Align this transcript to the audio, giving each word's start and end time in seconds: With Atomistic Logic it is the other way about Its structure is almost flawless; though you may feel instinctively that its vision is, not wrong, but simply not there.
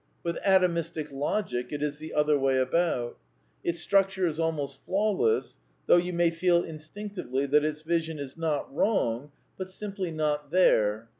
With 0.23 0.37
Atomistic 0.39 1.11
Logic 1.11 1.71
it 1.71 1.83
is 1.83 1.99
the 1.99 2.15
other 2.15 2.35
way 2.35 2.57
about 2.57 3.19
Its 3.63 3.81
structure 3.81 4.25
is 4.25 4.39
almost 4.39 4.79
flawless; 4.83 5.59
though 5.85 5.97
you 5.97 6.11
may 6.11 6.31
feel 6.31 6.63
instinctively 6.63 7.45
that 7.45 7.63
its 7.63 7.83
vision 7.83 8.17
is, 8.17 8.35
not 8.35 8.73
wrong, 8.73 9.31
but 9.59 9.69
simply 9.69 10.09
not 10.09 10.49
there. 10.49 11.07